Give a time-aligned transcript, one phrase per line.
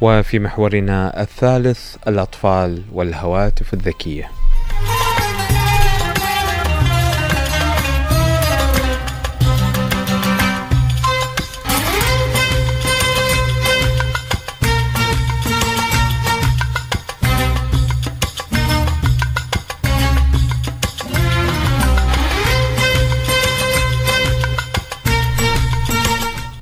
[0.00, 4.37] وفي محورنا الثالث الأطفال والهواتف الذكية.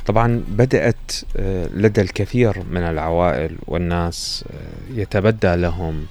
[0.06, 6.06] طبعا بدأت آه، لدى الكثير من العوائل والناس آه، يتبدى لهم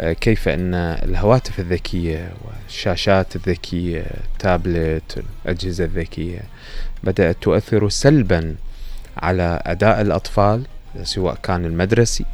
[0.00, 4.06] آه، كيف أن الهواتف الذكية والشاشات الذكية
[4.38, 6.40] تابلت الأجهزة الذكية
[7.04, 8.54] بدأت تؤثر سلبا
[9.16, 10.66] على أداء الأطفال
[11.02, 12.24] سواء كان المدرسي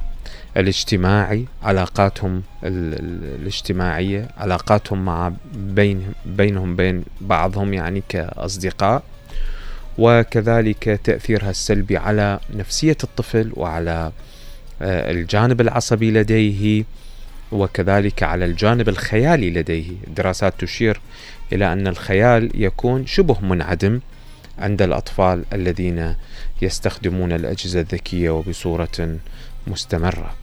[0.57, 9.03] الاجتماعي علاقاتهم الاجتماعية علاقاتهم مع بين بينهم بين بعضهم يعني كأصدقاء.
[9.99, 14.13] وكذلك تأثيرها السلبي على نفسية الطفل وعلى
[14.83, 16.85] آه، الجانب العصبي لديه
[17.53, 19.91] وكذلك على الجانب الخيالي لديه.
[20.07, 21.01] الدراسات تشير
[21.53, 24.01] إلى أن الخيال يكون شبه منعدم
[24.59, 26.15] عند الأطفال الذين
[26.63, 29.17] يستخدمون الأجهزة الذكية وبصورة
[29.67, 30.35] مستمرة.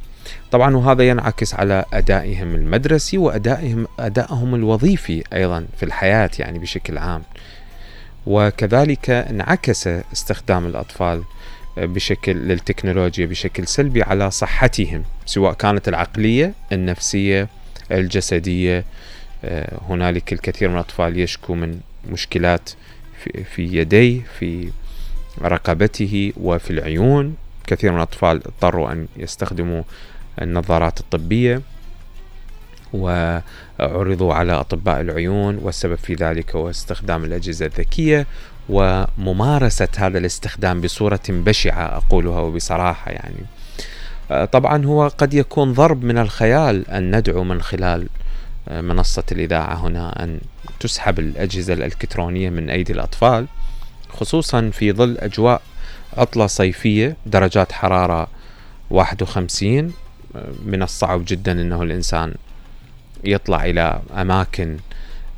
[0.51, 7.23] طبعا وهذا ينعكس على أدائهم المدرسي وأدائهم أدائهم الوظيفي أيضا في الحياة يعني بشكل عام.
[8.25, 11.23] وكذلك انعكس استخدام الأطفال
[11.77, 17.47] بشكل للتكنولوجيا بشكل سلبي على صحتهم سواء كانت العقلية النفسية
[17.91, 18.85] الجسدية.
[19.43, 22.69] آه، هنالك الكثير من الأطفال يشكو من مشكلات
[23.55, 24.71] في يديه في
[25.41, 27.35] رقبته وفي العيون.
[27.67, 29.83] كثير من الأطفال اضطروا أن يستخدموا
[30.41, 31.61] النظارات الطبية.
[32.93, 38.27] وعرضوا على أطباء العيون والسبب في ذلك هو استخدام الأجهزة الذكية
[38.69, 43.45] وممارسة هذا الاستخدام بصورة بشعة أقولها وبصراحة يعني.
[44.31, 48.07] آه، طبعا هو قد يكون ضرب من الخيال أن ندعو من خلال
[48.67, 50.39] آه، منصة الإذاعة هنا أن
[50.79, 53.47] تسحب الأجهزة الإلكترونية من أيدي الأطفال
[54.09, 55.61] خصوصا في ظل أجواء
[56.17, 58.27] عطلة صيفية درجات حرارة
[58.89, 59.93] 51
[60.35, 62.33] آه، من الصعب جدا أنه الإنسان
[63.23, 64.77] يطلع إلى أماكن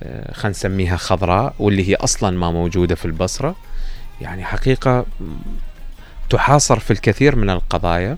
[0.04, 3.56] آه، خلينا نسميها خضراء واللي هي أصلا ما موجودة في البصرة.
[4.22, 5.06] يعني حقيقة
[6.30, 8.18] تحاصر في الكثير من القضايا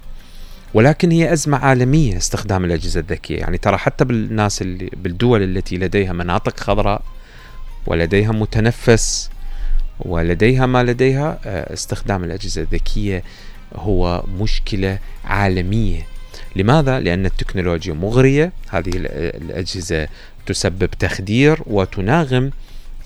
[0.73, 3.39] ولكن هي أزمة عالمية استخدام الأجهزة الذكية.
[3.39, 7.01] يعني ترى حتى بالناس اللي بالدول التي لديها مناطق خضراء
[7.85, 9.29] ولديها متنفس
[9.99, 13.23] ولديها ما لديها آه، استخدام الأجهزة الذكية
[13.75, 16.12] هو مشكلة عالمية.
[16.55, 18.51] لماذا؟ لأن التكنولوجيا مغرية.
[18.69, 20.07] هذه الأجهزة
[20.45, 22.51] تسبب تخدير وتناغم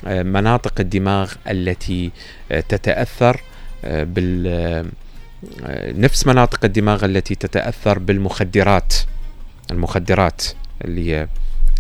[0.06, 2.12] آه، مناطق الدماغ التي
[2.52, 3.42] آه، تتأثر
[3.86, 4.92] آه، بال
[5.96, 8.94] نفس مناطق الدماغ التي تتأثر بالمخدرات
[9.72, 10.44] المخدرات
[10.86, 11.28] اللي هي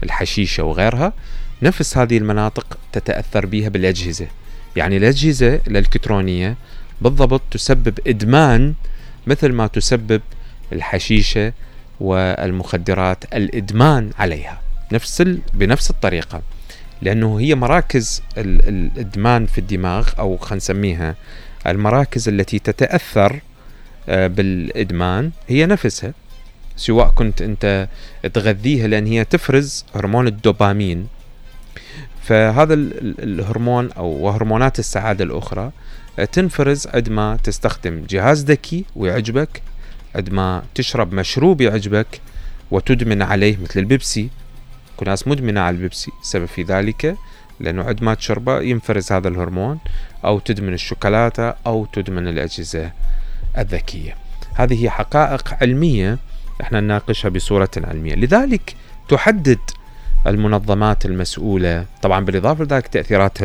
[0.04, 1.14] الحشيشة وغيرها.
[1.62, 4.28] نفس هذه المناطق تتأثر بها بالأجهزة.
[4.76, 6.56] يعني الأجهزة الإلكترونية
[7.02, 8.74] بالضبط تسبب إدمان
[9.28, 10.22] مثل ما تسبب
[10.74, 11.54] الحشيشة
[12.00, 14.62] والمخدرات الإدمان عليها.
[14.92, 15.22] نفس
[15.54, 16.42] بنفس الطريقة
[17.02, 21.16] لأنه هي مراكز الإدمان في الدماغ أو خلينا نسميها
[21.68, 23.40] المراكز التي تتأثر
[24.10, 26.14] آه، بالإدمان هي نفسها.
[26.76, 27.88] سواء كنت أنت
[28.34, 31.08] تغذيها لأن هي تفرز هرمون الدوبامين.
[32.24, 35.72] فهذا الهرمون أو هرمونات السعادة الأخرى
[36.20, 39.62] آه، تنفرز عندما تستخدم جهاز ذكي ويعجبك
[40.18, 42.22] عندما تشرب مشروب يعجبك
[42.72, 44.30] وتدمن عليه مثل البيبسي.
[44.98, 46.12] كل ناس مدمنة على البيبسي.
[46.22, 47.16] السبب في ذلك
[47.60, 49.80] لأنه عندما تشربه ينفرز هذا الهرمون
[50.26, 52.92] أو تدمن الشوكولاتة أو تدمن الأجهزة
[53.58, 54.16] الذكية.
[54.56, 56.18] هذه هي حقائق علمية
[56.62, 58.16] إحنا نناقشها بصورة علمية.
[58.16, 58.76] لذلك
[59.10, 59.60] تحدد
[60.28, 61.86] المنظمات المسؤولة.
[62.02, 63.38] طبعا بالإضافة لذلك تأثيرات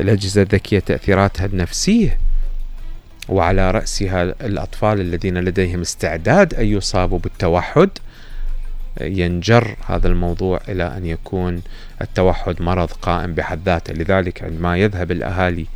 [0.00, 2.18] الأجهزة الذكية تأثيراتها النفسية.
[3.28, 7.90] وعلى رأسها الأطفال الذين لديهم استعداد أن يصابوا بالتوحد.
[9.00, 11.62] ينجر هذا الموضوع إلى أن يكون
[12.02, 13.92] التوحد مرض قائم بحد ذاته.
[13.92, 15.66] لذلك عندما يذهب الأهالي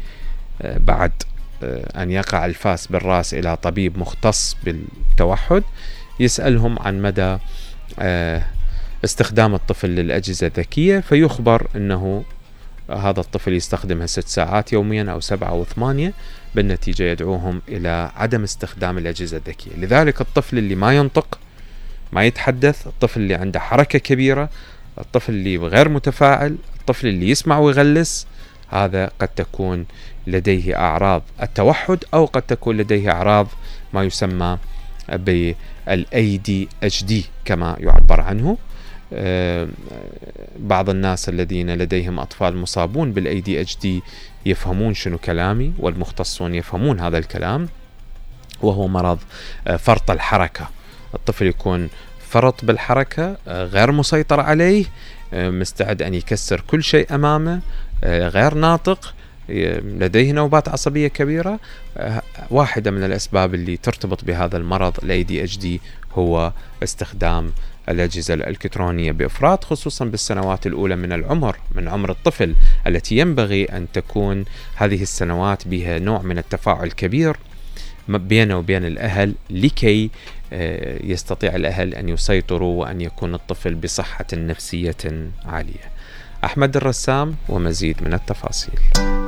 [0.63, 1.13] آه، بعد
[1.63, 5.63] آه، أن يقع الفاس بالرأس إلى طبيب مختص بالتوحد
[6.21, 7.39] يسألهم عن مدى
[7.99, 8.43] آه،
[9.05, 12.25] استخدام الطفل للأجهزة الذكية فيخبر أنه
[12.91, 16.13] هذا الطفل يستخدمها ست ساعات يوميا أو سبعة أو ثمانية
[16.55, 19.71] بالنتيجة يدعوهم إلى عدم استخدام الأجهزة الذكية.
[19.77, 21.39] لذلك الطفل اللي ما ينطق
[22.13, 24.51] ما يتحدث الطفل اللي عنده حركة كبيرة
[24.99, 28.27] الطفل اللي غير متفاعل الطفل اللي يسمع ويغلس
[28.69, 29.87] هذا قد تكون
[30.27, 33.47] لديه أعراض التوحد أو قد تكون لديه أعراض
[33.93, 34.59] ما يسمى
[35.09, 38.57] بالأي دي إتش دي كما يعبر عنه.
[40.59, 44.03] بعض الناس الذين لديهم أطفال مصابون بال ADHD
[44.47, 47.69] يفهمون شنو كلامي والمختصون يفهمون هذا الكلام
[48.63, 49.19] وهو مرض
[49.67, 50.69] آه، فرط الحركة.
[51.15, 51.89] الطفل يكون
[52.31, 54.85] فرط بالحركة آه، غير مسيطر عليه
[55.33, 57.61] مستعد أن يكسر كل شيء أمامه
[58.05, 59.15] غير ناطق
[59.49, 61.61] لديه نوبات عصبية كبيرة.
[62.51, 65.67] واحدة من الأسباب اللي ترتبط بهذا المرض ال ADHD
[66.19, 66.53] هو
[66.83, 67.53] استخدام
[67.89, 72.55] الأجهزة الإلكترونية بإفراط خصوصا بالسنوات الأولى من العمر من عمر الطفل
[72.87, 74.45] التي ينبغي أن تكون
[74.75, 77.37] هذه السنوات بها نوع من التفاعل كبير
[78.09, 80.11] بينه وبين الأهل لكي
[80.53, 85.93] أه، يستطيع الأهل أن يسيطروا وأن يكون الطفل بصحة نفسية عالية.
[86.45, 89.28] أحمد الرسام ومزيد من التفاصيل.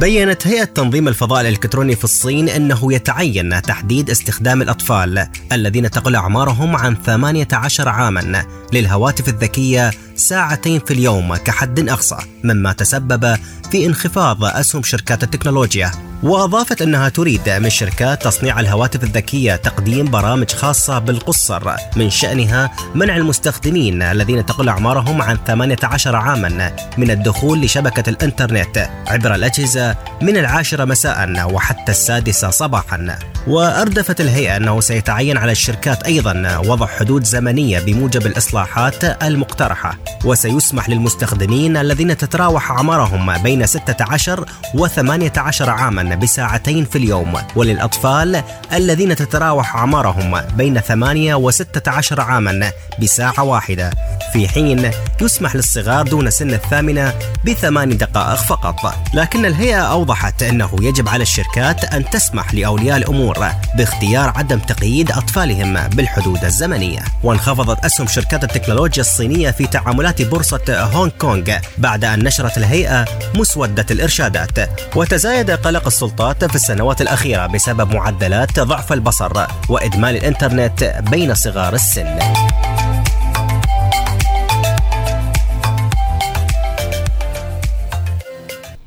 [0.00, 6.76] بينت هيئة تنظيم الفضاء الإلكتروني في الصين أنه يتعين تحديد استخدام الأطفال الذين تقل أعمارهم
[6.76, 13.36] عن 18 عاما للهواتف الذكية ساعتين في اليوم كحد أقصى مما تسبب
[13.70, 15.90] في انخفاض أسهم شركات التكنولوجيا.
[16.22, 23.16] وأضافت أنها تريد من شركات تصنيع الهواتف الذكية تقديم برامج خاصة بالقصر من شأنها منع
[23.16, 30.84] المستخدمين الذين تقل أعمارهم عن 18 عاما من الدخول لشبكة الإنترنت عبر الأجهزة من العاشرة
[30.84, 33.18] مساء وحتى السادسة صباحا.
[33.46, 39.98] وأردفت الهيئة أنه سيتعين على الشركات أيضا وضع حدود زمنية بموجب الإصلاحات المقترحة.
[40.24, 47.32] وسيسمح للمستخدمين الذين تتراوح أعمارهم بين 16 و 18 عاما بساعتين في اليوم.
[47.56, 48.42] وللأطفال
[48.72, 52.70] الذين تتراوح أعمارهم بين 8 و 16 عاما
[53.02, 53.90] بساعة واحدة.
[54.32, 54.90] في حين
[55.20, 57.14] يسمح للصغار دون سن الثامنة
[57.46, 58.94] بثمان دقائق فقط.
[59.14, 65.88] لكن الهيئة أوضحت أنه يجب على الشركات أن تسمح لأولياء الأمور باختيار عدم تقييد أطفالهم
[65.88, 67.00] بالحدود الزمنية.
[67.22, 73.04] وانخفضت أسهم شركات التكنولوجيا الصينية في تعاملات بورصة هونغ كونغ بعد أن نشرت الهيئة
[73.34, 74.70] مسودة الإرشادات.
[74.96, 82.18] وتزايد قلق السلطات في السنوات الأخيرة بسبب معدلات ضعف البصر وإدمان الإنترنت بين صغار السن.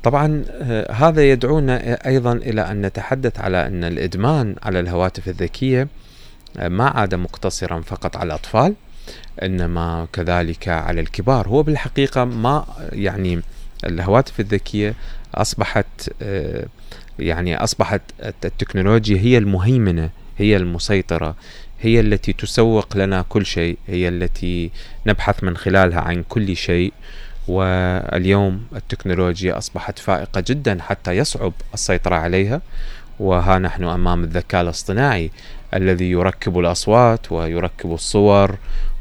[0.04, 5.88] طبعا آه، هذا يدعونا أيضا إلى أن نتحدث على أن الإدمان على الهواتف الذكية
[6.58, 8.74] آه، ما عاد مقتصرا فقط على الأطفال
[9.42, 11.48] إنما كذلك على الكبار.
[11.48, 13.42] هو بالحقيقة ما يعني
[13.84, 14.94] الهواتف الذكية
[15.34, 16.66] أصبحت آه،
[17.18, 18.02] يعني أصبحت
[18.44, 21.36] التكنولوجيا هي المهيمنة هي المسيطرة
[21.80, 24.70] هي التي تسوق لنا كل شيء هي التي
[25.06, 26.92] نبحث من خلالها عن كل شيء.
[27.48, 32.60] واليوم التكنولوجيا أصبحت فائقة جدا حتى يصعب السيطرة عليها
[33.20, 35.30] وها نحن أمام الذكاء الاصطناعي
[35.74, 38.56] الذي يركب الأصوات ويركب الصور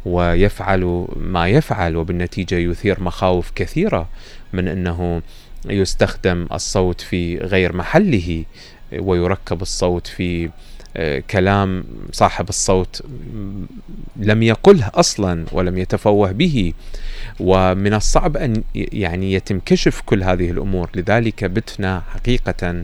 [0.05, 4.09] ويفعل ما يفعل وبالنتيجة يثير مخاوف كثيرة
[4.53, 5.21] من أنه
[5.65, 8.45] يستخدم الصوت في غير محله
[8.99, 10.49] ويركب الصوت في
[10.97, 13.03] آه، كلام صاحب الصوت
[14.15, 16.73] لم يقله أصلا ولم يتفوه به.
[17.39, 22.83] ومن الصعب أن يعني يتم كشف كل هذه الأمور لذلك بتنا حقيقة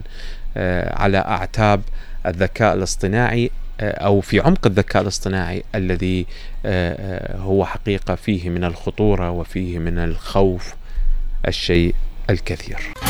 [0.56, 1.82] آه، على أعتاب
[2.26, 6.26] الذكاء الاصطناعي آه، أو في عمق الذكاء الاصطناعي الذي
[7.36, 10.74] هو حقيقة فيه من الخطورة وفيه من الخوف
[11.48, 11.94] الشيء
[12.30, 13.09] الكثير.